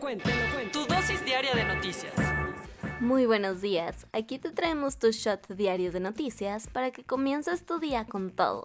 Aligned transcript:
Te 0.00 0.06
lo 0.06 0.12
cuento, 0.12 0.30
te 0.30 0.34
lo 0.34 0.54
cuento. 0.54 0.78
Tu 0.80 0.94
dosis 0.94 1.24
diaria 1.26 1.54
de 1.54 1.64
noticias. 1.64 2.14
Muy 3.00 3.26
buenos 3.26 3.60
días, 3.60 4.06
aquí 4.12 4.38
te 4.38 4.50
traemos 4.50 4.98
tu 4.98 5.10
shot 5.10 5.46
diario 5.48 5.92
de 5.92 6.00
noticias 6.00 6.68
para 6.68 6.90
que 6.90 7.04
comiences 7.04 7.66
tu 7.66 7.78
día 7.78 8.06
con 8.06 8.30
todo. 8.30 8.64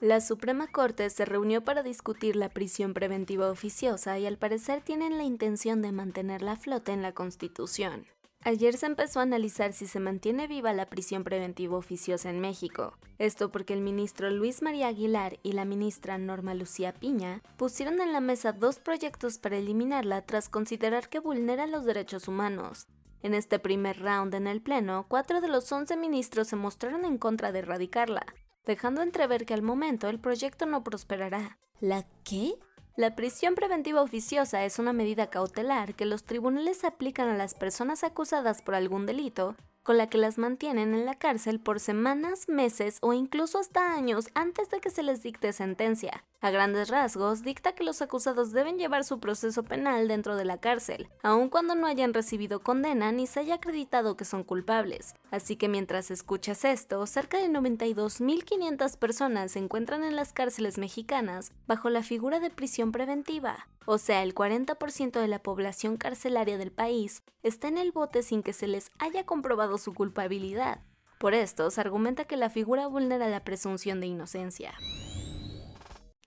La 0.00 0.20
Suprema 0.20 0.68
Corte 0.68 1.10
se 1.10 1.24
reunió 1.24 1.64
para 1.64 1.82
discutir 1.82 2.36
la 2.36 2.50
prisión 2.50 2.94
preventiva 2.94 3.50
oficiosa 3.50 4.16
y 4.20 4.26
al 4.26 4.38
parecer 4.38 4.80
tienen 4.80 5.18
la 5.18 5.24
intención 5.24 5.82
de 5.82 5.90
mantenerla 5.90 6.52
a 6.52 6.56
flote 6.56 6.92
en 6.92 7.02
la 7.02 7.12
Constitución. 7.12 8.06
Ayer 8.44 8.76
se 8.76 8.86
empezó 8.86 9.20
a 9.20 9.22
analizar 9.22 9.72
si 9.72 9.86
se 9.86 10.00
mantiene 10.00 10.48
viva 10.48 10.72
la 10.72 10.86
prisión 10.86 11.22
preventiva 11.22 11.76
oficiosa 11.76 12.28
en 12.28 12.40
México. 12.40 12.98
Esto 13.18 13.52
porque 13.52 13.72
el 13.72 13.82
ministro 13.82 14.30
Luis 14.30 14.62
María 14.62 14.88
Aguilar 14.88 15.38
y 15.44 15.52
la 15.52 15.64
ministra 15.64 16.18
Norma 16.18 16.52
Lucía 16.52 16.92
Piña 16.92 17.40
pusieron 17.56 18.00
en 18.00 18.12
la 18.12 18.20
mesa 18.20 18.52
dos 18.52 18.80
proyectos 18.80 19.38
para 19.38 19.58
eliminarla 19.58 20.22
tras 20.22 20.48
considerar 20.48 21.08
que 21.08 21.20
vulnera 21.20 21.68
los 21.68 21.84
derechos 21.84 22.26
humanos. 22.26 22.88
En 23.22 23.34
este 23.34 23.60
primer 23.60 24.00
round 24.00 24.34
en 24.34 24.48
el 24.48 24.60
Pleno, 24.60 25.06
cuatro 25.08 25.40
de 25.40 25.46
los 25.46 25.70
once 25.70 25.96
ministros 25.96 26.48
se 26.48 26.56
mostraron 26.56 27.04
en 27.04 27.18
contra 27.18 27.52
de 27.52 27.60
erradicarla, 27.60 28.26
dejando 28.66 29.02
entrever 29.02 29.46
que 29.46 29.54
al 29.54 29.62
momento 29.62 30.08
el 30.08 30.18
proyecto 30.18 30.66
no 30.66 30.82
prosperará. 30.82 31.58
¿La 31.78 32.04
qué? 32.24 32.54
La 32.94 33.14
prisión 33.16 33.54
preventiva 33.54 34.02
oficiosa 34.02 34.64
es 34.66 34.78
una 34.78 34.92
medida 34.92 35.30
cautelar 35.30 35.94
que 35.94 36.04
los 36.04 36.24
tribunales 36.24 36.84
aplican 36.84 37.28
a 37.28 37.36
las 37.36 37.54
personas 37.54 38.04
acusadas 38.04 38.60
por 38.60 38.74
algún 38.74 39.06
delito 39.06 39.56
con 39.82 39.96
la 39.96 40.08
que 40.08 40.18
las 40.18 40.36
mantienen 40.36 40.94
en 40.94 41.06
la 41.06 41.14
cárcel 41.14 41.58
por 41.58 41.80
semanas, 41.80 42.48
meses 42.48 42.98
o 43.00 43.14
incluso 43.14 43.58
hasta 43.58 43.94
años 43.94 44.28
antes 44.34 44.68
de 44.70 44.80
que 44.80 44.90
se 44.90 45.02
les 45.02 45.22
dicte 45.22 45.52
sentencia. 45.52 46.22
A 46.42 46.50
grandes 46.50 46.88
rasgos, 46.88 47.42
dicta 47.42 47.70
que 47.70 47.84
los 47.84 48.02
acusados 48.02 48.50
deben 48.50 48.76
llevar 48.76 49.04
su 49.04 49.20
proceso 49.20 49.62
penal 49.62 50.08
dentro 50.08 50.34
de 50.34 50.44
la 50.44 50.58
cárcel, 50.58 51.08
aun 51.22 51.48
cuando 51.48 51.76
no 51.76 51.86
hayan 51.86 52.12
recibido 52.12 52.58
condena 52.64 53.12
ni 53.12 53.28
se 53.28 53.38
haya 53.38 53.54
acreditado 53.54 54.16
que 54.16 54.24
son 54.24 54.42
culpables. 54.42 55.14
Así 55.30 55.54
que 55.54 55.68
mientras 55.68 56.10
escuchas 56.10 56.64
esto, 56.64 57.06
cerca 57.06 57.38
de 57.38 57.48
92.500 57.48 58.98
personas 58.98 59.52
se 59.52 59.60
encuentran 59.60 60.02
en 60.02 60.16
las 60.16 60.32
cárceles 60.32 60.78
mexicanas 60.78 61.52
bajo 61.68 61.90
la 61.90 62.02
figura 62.02 62.40
de 62.40 62.50
prisión 62.50 62.90
preventiva. 62.90 63.68
O 63.86 63.98
sea, 63.98 64.24
el 64.24 64.34
40% 64.34 65.20
de 65.20 65.28
la 65.28 65.38
población 65.44 65.96
carcelaria 65.96 66.58
del 66.58 66.72
país 66.72 67.22
está 67.44 67.68
en 67.68 67.78
el 67.78 67.92
bote 67.92 68.24
sin 68.24 68.42
que 68.42 68.52
se 68.52 68.66
les 68.66 68.90
haya 68.98 69.24
comprobado 69.24 69.78
su 69.78 69.94
culpabilidad. 69.94 70.80
Por 71.18 71.34
esto, 71.34 71.70
se 71.70 71.80
argumenta 71.80 72.24
que 72.24 72.36
la 72.36 72.50
figura 72.50 72.88
vulnera 72.88 73.28
la 73.28 73.44
presunción 73.44 74.00
de 74.00 74.08
inocencia. 74.08 74.74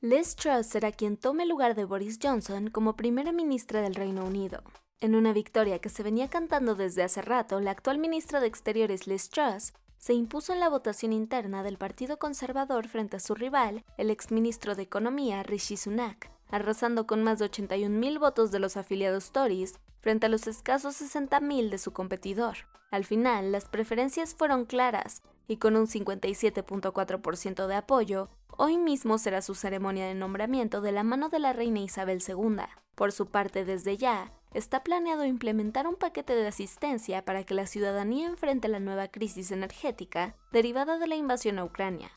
Liz 0.05 0.35
Truss 0.35 0.67
será 0.67 0.91
quien 0.91 1.17
tome 1.17 1.47
lugar 1.47 1.73
de 1.73 1.83
Boris 1.83 2.19
Johnson 2.21 2.69
como 2.69 2.95
primera 2.95 3.31
ministra 3.31 3.81
del 3.81 3.95
Reino 3.95 4.23
Unido. 4.23 4.61
En 4.99 5.15
una 5.15 5.33
victoria 5.33 5.79
que 5.79 5.89
se 5.89 6.03
venía 6.03 6.27
cantando 6.27 6.75
desde 6.75 7.01
hace 7.01 7.23
rato, 7.23 7.59
la 7.59 7.71
actual 7.71 7.97
ministra 7.97 8.39
de 8.39 8.45
Exteriores 8.45 9.07
Liz 9.07 9.31
Truss 9.31 9.73
se 9.97 10.13
impuso 10.13 10.53
en 10.53 10.59
la 10.59 10.69
votación 10.69 11.11
interna 11.11 11.63
del 11.63 11.79
Partido 11.79 12.19
Conservador 12.19 12.87
frente 12.87 13.17
a 13.17 13.19
su 13.19 13.33
rival, 13.33 13.83
el 13.97 14.11
exministro 14.11 14.75
de 14.75 14.83
Economía 14.83 15.41
Rishi 15.41 15.75
Sunak, 15.75 16.29
arrasando 16.51 17.07
con 17.07 17.23
más 17.23 17.39
de 17.39 17.49
81.000 17.49 18.19
votos 18.19 18.51
de 18.51 18.59
los 18.59 18.77
afiliados 18.77 19.31
Tories 19.31 19.79
frente 20.01 20.27
a 20.27 20.29
los 20.29 20.45
escasos 20.45 21.01
60.000 21.01 21.71
de 21.71 21.79
su 21.79 21.93
competidor. 21.93 22.57
Al 22.91 23.05
final, 23.05 23.51
las 23.51 23.65
preferencias 23.65 24.35
fueron 24.35 24.65
claras, 24.65 25.23
y 25.47 25.57
con 25.57 25.75
un 25.75 25.87
57.4% 25.87 27.67
de 27.67 27.75
apoyo, 27.75 28.29
hoy 28.57 28.77
mismo 28.77 29.17
será 29.17 29.41
su 29.41 29.55
ceremonia 29.55 30.07
de 30.07 30.15
nombramiento 30.15 30.81
de 30.81 30.91
la 30.91 31.03
mano 31.03 31.29
de 31.29 31.39
la 31.39 31.53
reina 31.53 31.79
Isabel 31.79 32.21
II. 32.27 32.63
Por 32.95 33.11
su 33.11 33.27
parte, 33.27 33.65
desde 33.65 33.97
ya, 33.97 34.31
está 34.53 34.83
planeado 34.83 35.25
implementar 35.25 35.87
un 35.87 35.95
paquete 35.95 36.33
de 36.33 36.47
asistencia 36.47 37.25
para 37.25 37.43
que 37.43 37.53
la 37.53 37.67
ciudadanía 37.67 38.27
enfrente 38.27 38.67
la 38.67 38.79
nueva 38.79 39.09
crisis 39.09 39.51
energética 39.51 40.35
derivada 40.51 40.97
de 40.97 41.07
la 41.07 41.15
invasión 41.15 41.59
a 41.59 41.65
Ucrania. 41.65 42.11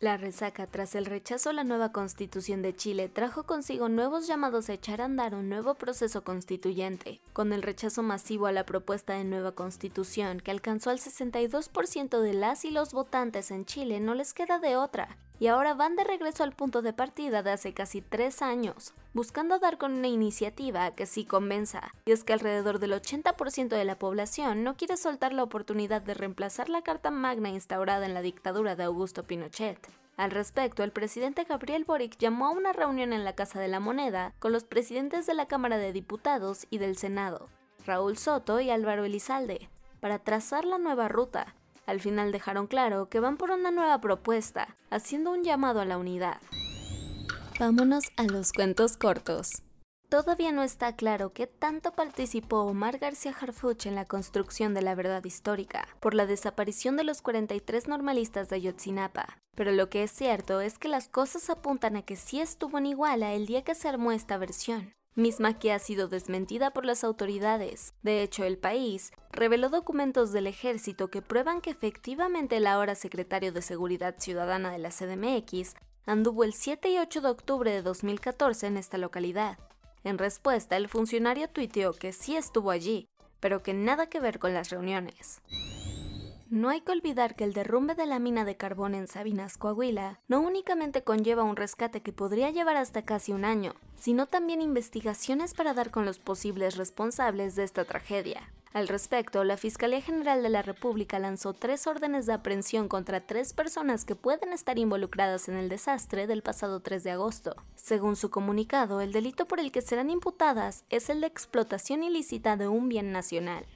La 0.00 0.16
resaca 0.16 0.68
tras 0.68 0.94
el 0.94 1.06
rechazo 1.06 1.50
a 1.50 1.52
la 1.52 1.64
nueva 1.64 1.90
constitución 1.90 2.62
de 2.62 2.72
Chile 2.72 3.08
trajo 3.08 3.42
consigo 3.42 3.88
nuevos 3.88 4.28
llamados 4.28 4.68
a 4.68 4.74
echar 4.74 5.00
a 5.00 5.06
andar 5.06 5.34
un 5.34 5.48
nuevo 5.48 5.74
proceso 5.74 6.22
constituyente, 6.22 7.20
con 7.32 7.52
el 7.52 7.62
rechazo 7.62 8.04
masivo 8.04 8.46
a 8.46 8.52
la 8.52 8.64
propuesta 8.64 9.14
de 9.14 9.24
nueva 9.24 9.52
constitución 9.52 10.38
que 10.38 10.52
alcanzó 10.52 10.90
al 10.90 11.00
62% 11.00 12.20
de 12.20 12.32
las 12.32 12.64
y 12.64 12.70
los 12.70 12.92
votantes 12.92 13.50
en 13.50 13.64
Chile 13.64 13.98
no 13.98 14.14
les 14.14 14.34
queda 14.34 14.60
de 14.60 14.76
otra, 14.76 15.18
y 15.40 15.46
ahora 15.46 15.74
van 15.74 15.96
de 15.96 16.04
regreso 16.04 16.42
al 16.42 16.52
punto 16.52 16.82
de 16.82 16.92
partida 16.92 17.42
de 17.42 17.50
hace 17.50 17.74
casi 17.74 18.00
tres 18.02 18.42
años, 18.42 18.94
buscando 19.14 19.58
dar 19.58 19.78
con 19.78 19.92
una 19.92 20.08
iniciativa 20.08 20.90
que 20.92 21.06
sí 21.06 21.24
convenza, 21.24 21.94
y 22.04 22.12
es 22.12 22.24
que 22.24 22.32
alrededor 22.32 22.78
del 22.78 22.92
80% 22.92 23.68
de 23.68 23.84
la 23.84 23.98
población 23.98 24.64
no 24.64 24.76
quiere 24.76 24.96
soltar 24.96 25.32
la 25.32 25.42
oportunidad 25.42 26.02
de 26.02 26.14
reemplazar 26.14 26.68
la 26.68 26.82
Carta 26.82 27.10
Magna 27.10 27.48
instaurada 27.48 28.06
en 28.06 28.14
la 28.14 28.22
dictadura 28.22 28.76
de 28.76 28.84
Augusto 28.84 29.24
Pinochet. 29.24 29.78
Al 30.16 30.32
respecto, 30.32 30.82
el 30.82 30.90
presidente 30.90 31.44
Gabriel 31.44 31.84
Boric 31.84 32.18
llamó 32.18 32.46
a 32.46 32.50
una 32.50 32.72
reunión 32.72 33.12
en 33.12 33.24
la 33.24 33.34
Casa 33.34 33.60
de 33.60 33.68
la 33.68 33.78
Moneda 33.78 34.34
con 34.40 34.50
los 34.50 34.64
presidentes 34.64 35.26
de 35.26 35.34
la 35.34 35.46
Cámara 35.46 35.78
de 35.78 35.92
Diputados 35.92 36.66
y 36.70 36.78
del 36.78 36.96
Senado, 36.96 37.48
Raúl 37.86 38.18
Soto 38.18 38.58
y 38.58 38.70
Álvaro 38.70 39.04
Elizalde, 39.04 39.70
para 40.00 40.18
trazar 40.18 40.64
la 40.64 40.78
nueva 40.78 41.06
ruta. 41.06 41.54
Al 41.88 42.02
final 42.02 42.32
dejaron 42.32 42.66
claro 42.66 43.08
que 43.08 43.18
van 43.18 43.38
por 43.38 43.50
una 43.50 43.70
nueva 43.70 43.98
propuesta, 43.98 44.76
haciendo 44.90 45.30
un 45.32 45.42
llamado 45.42 45.80
a 45.80 45.86
la 45.86 45.96
unidad. 45.96 46.36
Vámonos 47.58 48.04
a 48.18 48.24
los 48.24 48.52
cuentos 48.52 48.98
cortos. 48.98 49.62
Todavía 50.10 50.52
no 50.52 50.62
está 50.62 50.96
claro 50.96 51.32
qué 51.32 51.46
tanto 51.46 51.92
participó 51.92 52.58
Omar 52.60 52.98
García 52.98 53.34
Harfuch 53.40 53.86
en 53.86 53.94
la 53.94 54.04
construcción 54.04 54.74
de 54.74 54.82
la 54.82 54.94
verdad 54.94 55.24
histórica 55.24 55.88
por 55.98 56.12
la 56.12 56.26
desaparición 56.26 56.98
de 56.98 57.04
los 57.04 57.22
43 57.22 57.88
normalistas 57.88 58.50
de 58.50 58.56
Ayotzinapa, 58.56 59.38
pero 59.56 59.72
lo 59.72 59.88
que 59.88 60.02
es 60.02 60.10
cierto 60.10 60.60
es 60.60 60.78
que 60.78 60.88
las 60.88 61.08
cosas 61.08 61.48
apuntan 61.48 61.96
a 61.96 62.02
que 62.02 62.16
sí 62.16 62.38
estuvo 62.38 62.76
en 62.76 62.84
Iguala 62.84 63.32
el 63.32 63.46
día 63.46 63.64
que 63.64 63.74
se 63.74 63.88
armó 63.88 64.12
esta 64.12 64.36
versión 64.36 64.92
misma 65.18 65.58
que 65.58 65.72
ha 65.72 65.78
sido 65.78 66.08
desmentida 66.08 66.70
por 66.70 66.86
las 66.86 67.04
autoridades. 67.04 67.92
De 68.02 68.22
hecho, 68.22 68.44
el 68.44 68.56
país 68.56 69.12
reveló 69.30 69.68
documentos 69.68 70.32
del 70.32 70.46
ejército 70.46 71.08
que 71.08 71.20
prueban 71.20 71.60
que 71.60 71.70
efectivamente 71.70 72.56
el 72.56 72.66
ahora 72.66 72.94
secretario 72.94 73.52
de 73.52 73.60
Seguridad 73.60 74.14
Ciudadana 74.18 74.70
de 74.70 74.78
la 74.78 74.90
CDMX 74.90 75.74
anduvo 76.06 76.44
el 76.44 76.54
7 76.54 76.88
y 76.90 76.98
8 76.98 77.20
de 77.20 77.28
octubre 77.28 77.70
de 77.70 77.82
2014 77.82 78.68
en 78.68 78.76
esta 78.78 78.96
localidad. 78.96 79.58
En 80.04 80.16
respuesta, 80.16 80.76
el 80.76 80.88
funcionario 80.88 81.48
tuiteó 81.48 81.92
que 81.92 82.12
sí 82.12 82.36
estuvo 82.36 82.70
allí, 82.70 83.08
pero 83.40 83.62
que 83.62 83.74
nada 83.74 84.08
que 84.08 84.20
ver 84.20 84.38
con 84.38 84.54
las 84.54 84.70
reuniones. 84.70 85.42
No 86.50 86.70
hay 86.70 86.80
que 86.80 86.92
olvidar 86.92 87.36
que 87.36 87.44
el 87.44 87.52
derrumbe 87.52 87.94
de 87.94 88.06
la 88.06 88.18
mina 88.18 88.46
de 88.46 88.56
carbón 88.56 88.94
en 88.94 89.06
Sabinas, 89.06 89.58
Coahuila, 89.58 90.18
no 90.28 90.40
únicamente 90.40 91.04
conlleva 91.04 91.42
un 91.42 91.56
rescate 91.56 92.00
que 92.00 92.14
podría 92.14 92.50
llevar 92.50 92.78
hasta 92.78 93.02
casi 93.02 93.32
un 93.32 93.44
año, 93.44 93.74
sino 93.98 94.24
también 94.24 94.62
investigaciones 94.62 95.52
para 95.52 95.74
dar 95.74 95.90
con 95.90 96.06
los 96.06 96.18
posibles 96.18 96.78
responsables 96.78 97.54
de 97.54 97.64
esta 97.64 97.84
tragedia. 97.84 98.50
Al 98.72 98.88
respecto, 98.88 99.44
la 99.44 99.58
Fiscalía 99.58 100.00
General 100.00 100.42
de 100.42 100.48
la 100.48 100.62
República 100.62 101.18
lanzó 101.18 101.52
tres 101.52 101.86
órdenes 101.86 102.24
de 102.24 102.32
aprehensión 102.32 102.88
contra 102.88 103.26
tres 103.26 103.52
personas 103.52 104.06
que 104.06 104.14
pueden 104.14 104.54
estar 104.54 104.78
involucradas 104.78 105.50
en 105.50 105.56
el 105.56 105.68
desastre 105.68 106.26
del 106.26 106.42
pasado 106.42 106.80
3 106.80 107.04
de 107.04 107.10
agosto. 107.10 107.56
Según 107.76 108.16
su 108.16 108.30
comunicado, 108.30 109.02
el 109.02 109.12
delito 109.12 109.46
por 109.46 109.60
el 109.60 109.70
que 109.70 109.82
serán 109.82 110.08
imputadas 110.08 110.84
es 110.88 111.10
el 111.10 111.20
de 111.20 111.26
explotación 111.26 112.02
ilícita 112.02 112.56
de 112.56 112.68
un 112.68 112.88
bien 112.88 113.12
nacional. 113.12 113.66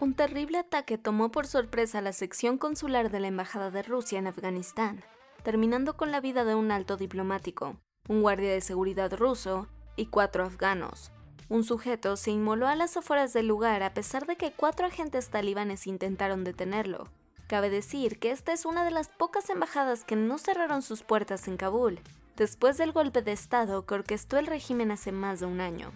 Un 0.00 0.14
terrible 0.14 0.56
ataque 0.56 0.96
tomó 0.96 1.30
por 1.30 1.46
sorpresa 1.46 2.00
la 2.00 2.14
sección 2.14 2.56
consular 2.56 3.10
de 3.10 3.20
la 3.20 3.28
Embajada 3.28 3.70
de 3.70 3.82
Rusia 3.82 4.18
en 4.18 4.28
Afganistán, 4.28 5.04
terminando 5.42 5.98
con 5.98 6.10
la 6.10 6.22
vida 6.22 6.44
de 6.44 6.54
un 6.54 6.72
alto 6.72 6.96
diplomático, 6.96 7.76
un 8.08 8.22
guardia 8.22 8.50
de 8.50 8.62
seguridad 8.62 9.12
ruso 9.14 9.68
y 9.96 10.06
cuatro 10.06 10.44
afganos. 10.44 11.12
Un 11.50 11.64
sujeto 11.64 12.16
se 12.16 12.30
inmoló 12.30 12.66
a 12.66 12.76
las 12.76 12.96
afueras 12.96 13.34
del 13.34 13.46
lugar 13.46 13.82
a 13.82 13.92
pesar 13.92 14.26
de 14.26 14.36
que 14.36 14.52
cuatro 14.52 14.86
agentes 14.86 15.28
talibanes 15.28 15.86
intentaron 15.86 16.44
detenerlo. 16.44 17.08
Cabe 17.46 17.68
decir 17.68 18.18
que 18.18 18.30
esta 18.30 18.54
es 18.54 18.64
una 18.64 18.84
de 18.86 18.92
las 18.92 19.10
pocas 19.10 19.50
embajadas 19.50 20.04
que 20.04 20.16
no 20.16 20.38
cerraron 20.38 20.80
sus 20.80 21.02
puertas 21.02 21.46
en 21.46 21.58
Kabul, 21.58 22.00
después 22.36 22.78
del 22.78 22.92
golpe 22.92 23.20
de 23.20 23.32
Estado 23.32 23.84
que 23.84 23.96
orquestó 23.96 24.38
el 24.38 24.46
régimen 24.46 24.92
hace 24.92 25.12
más 25.12 25.40
de 25.40 25.46
un 25.46 25.60
año. 25.60 25.92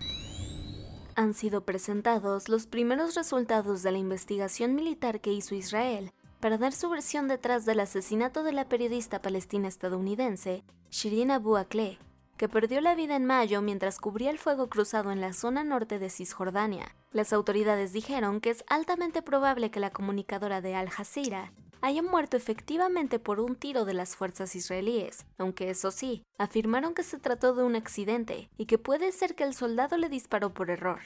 Han 1.16 1.34
sido 1.34 1.64
presentados 1.64 2.48
los 2.48 2.66
primeros 2.66 3.14
resultados 3.14 3.84
de 3.84 3.92
la 3.92 3.98
investigación 3.98 4.74
militar 4.74 5.20
que 5.20 5.32
hizo 5.32 5.54
Israel 5.54 6.12
para 6.40 6.58
dar 6.58 6.72
su 6.72 6.90
versión 6.90 7.28
detrás 7.28 7.64
del 7.64 7.78
asesinato 7.80 8.42
de 8.42 8.52
la 8.52 8.68
periodista 8.68 9.22
palestina 9.22 9.68
estadounidense 9.68 10.64
Shirin 10.90 11.30
Abu 11.30 11.56
Akleh, 11.56 11.98
que 12.36 12.48
perdió 12.48 12.80
la 12.80 12.96
vida 12.96 13.14
en 13.14 13.26
mayo 13.26 13.62
mientras 13.62 14.00
cubría 14.00 14.30
el 14.30 14.38
fuego 14.38 14.68
cruzado 14.68 15.12
en 15.12 15.20
la 15.20 15.32
zona 15.34 15.62
norte 15.62 16.00
de 16.00 16.10
Cisjordania. 16.10 16.96
Las 17.12 17.32
autoridades 17.32 17.92
dijeron 17.92 18.40
que 18.40 18.50
es 18.50 18.64
altamente 18.66 19.22
probable 19.22 19.70
que 19.70 19.78
la 19.78 19.90
comunicadora 19.90 20.60
de 20.60 20.74
Al 20.74 20.90
Jazeera 20.90 21.52
haya 21.84 22.02
muerto 22.02 22.36
efectivamente 22.36 23.18
por 23.18 23.40
un 23.40 23.56
tiro 23.56 23.84
de 23.84 23.92
las 23.92 24.16
fuerzas 24.16 24.56
israelíes, 24.56 25.26
aunque 25.36 25.68
eso 25.68 25.90
sí, 25.90 26.24
afirmaron 26.38 26.94
que 26.94 27.02
se 27.02 27.18
trató 27.18 27.54
de 27.54 27.62
un 27.62 27.76
accidente 27.76 28.48
y 28.56 28.64
que 28.64 28.78
puede 28.78 29.12
ser 29.12 29.34
que 29.34 29.44
el 29.44 29.54
soldado 29.54 29.98
le 29.98 30.08
disparó 30.08 30.54
por 30.54 30.70
error. 30.70 31.00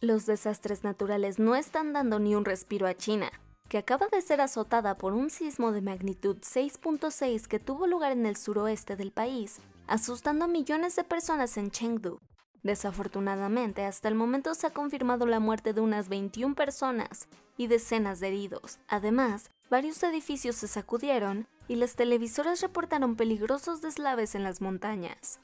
Los 0.00 0.26
desastres 0.26 0.82
naturales 0.82 1.38
no 1.38 1.54
están 1.54 1.92
dando 1.92 2.18
ni 2.18 2.34
un 2.34 2.44
respiro 2.44 2.88
a 2.88 2.94
China, 2.94 3.30
que 3.68 3.78
acaba 3.78 4.08
de 4.08 4.20
ser 4.20 4.40
azotada 4.40 4.98
por 4.98 5.14
un 5.14 5.30
sismo 5.30 5.70
de 5.70 5.80
magnitud 5.80 6.38
6.6 6.38 7.46
que 7.46 7.60
tuvo 7.60 7.86
lugar 7.86 8.10
en 8.12 8.26
el 8.26 8.36
suroeste 8.36 8.96
del 8.96 9.12
país 9.12 9.60
asustando 9.86 10.44
a 10.44 10.48
millones 10.48 10.96
de 10.96 11.04
personas 11.04 11.56
en 11.56 11.70
Chengdu. 11.70 12.18
Desafortunadamente, 12.66 13.84
hasta 13.84 14.08
el 14.08 14.16
momento 14.16 14.52
se 14.56 14.66
ha 14.66 14.70
confirmado 14.70 15.24
la 15.24 15.38
muerte 15.38 15.72
de 15.72 15.80
unas 15.80 16.08
21 16.08 16.56
personas 16.56 17.28
y 17.56 17.68
decenas 17.68 18.18
de 18.18 18.26
heridos. 18.26 18.80
Además, 18.88 19.52
varios 19.70 20.02
edificios 20.02 20.56
se 20.56 20.66
sacudieron 20.66 21.46
y 21.68 21.76
las 21.76 21.94
televisoras 21.94 22.60
reportaron 22.60 23.14
peligrosos 23.14 23.82
deslaves 23.82 24.34
en 24.34 24.42
las 24.42 24.60
montañas. 24.60 25.38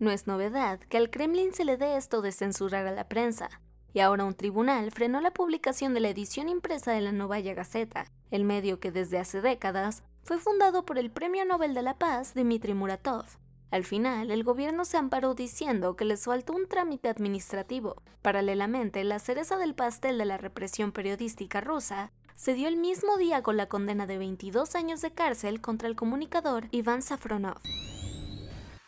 No 0.00 0.10
es 0.10 0.26
novedad 0.26 0.80
que 0.80 0.96
al 0.96 1.10
Kremlin 1.10 1.54
se 1.54 1.64
le 1.64 1.76
dé 1.76 1.96
esto 1.96 2.22
de 2.22 2.32
censurar 2.32 2.88
a 2.88 2.92
la 2.92 3.08
prensa, 3.08 3.48
y 3.92 4.00
ahora 4.00 4.24
un 4.24 4.34
tribunal 4.34 4.90
frenó 4.90 5.20
la 5.20 5.30
publicación 5.30 5.94
de 5.94 6.00
la 6.00 6.08
edición 6.08 6.48
impresa 6.48 6.90
de 6.90 7.02
la 7.02 7.12
Novaya 7.12 7.54
Gazeta, 7.54 8.10
el 8.32 8.42
medio 8.42 8.80
que 8.80 8.90
desde 8.90 9.20
hace 9.20 9.40
décadas 9.40 10.02
fue 10.24 10.40
fundado 10.40 10.84
por 10.84 10.98
el 10.98 11.12
Premio 11.12 11.44
Nobel 11.44 11.72
de 11.72 11.82
la 11.82 12.00
Paz 12.00 12.34
Dmitry 12.34 12.74
Muratov. 12.74 13.26
Al 13.74 13.82
final, 13.82 14.30
el 14.30 14.44
gobierno 14.44 14.84
se 14.84 14.98
amparó 14.98 15.34
diciendo 15.34 15.96
que 15.96 16.04
les 16.04 16.26
faltó 16.26 16.52
un 16.52 16.68
trámite 16.68 17.08
administrativo. 17.08 17.96
Paralelamente, 18.22 19.02
la 19.02 19.18
cereza 19.18 19.56
del 19.56 19.74
pastel 19.74 20.16
de 20.16 20.24
la 20.24 20.36
represión 20.38 20.92
periodística 20.92 21.60
rusa 21.60 22.12
se 22.36 22.54
dio 22.54 22.68
el 22.68 22.76
mismo 22.76 23.16
día 23.16 23.42
con 23.42 23.56
la 23.56 23.66
condena 23.66 24.06
de 24.06 24.16
22 24.16 24.76
años 24.76 25.00
de 25.00 25.10
cárcel 25.10 25.60
contra 25.60 25.88
el 25.88 25.96
comunicador 25.96 26.68
Iván 26.70 27.02
Safronov. 27.02 27.58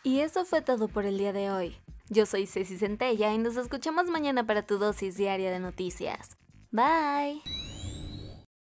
Y 0.03 0.21
eso 0.21 0.45
fue 0.45 0.61
todo 0.61 0.87
por 0.87 1.05
el 1.05 1.17
día 1.17 1.33
de 1.33 1.51
hoy. 1.51 1.75
Yo 2.07 2.25
soy 2.25 2.47
Ceci 2.47 2.77
Centella 2.77 3.33
y 3.33 3.39
nos 3.39 3.57
escuchamos 3.57 4.07
mañana 4.07 4.47
para 4.47 4.65
tu 4.65 4.77
dosis 4.77 5.17
diaria 5.17 5.51
de 5.51 5.59
noticias. 5.59 6.37
Bye. 6.71 7.41